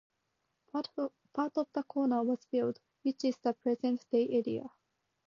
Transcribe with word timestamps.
Part 0.73 0.89
of 1.57 1.67
the 1.73 1.83
corner 1.83 2.23
was 2.23 2.39
rebuilt, 2.51 2.79
which 3.03 3.23
is 3.23 3.37
the 3.37 3.53
present 3.53 4.03
day 4.09 4.27
area. 4.29 4.67